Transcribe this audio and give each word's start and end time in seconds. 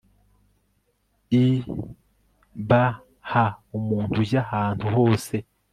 ibh 1.43 2.81
umuntu 3.77 4.15
ujya 4.23 4.39
ahantu 4.45 4.85
hose 4.95 5.35